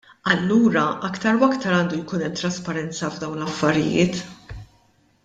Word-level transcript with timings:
Allura 0.35 0.85
aktar 1.09 1.37
u 1.41 1.43
aktar 1.47 1.75
għandu 1.79 1.99
jkun 1.99 2.25
hemm 2.27 2.39
trasparenza 2.41 3.11
f'dawn 3.17 3.43
l-affarijiet! 3.45 4.19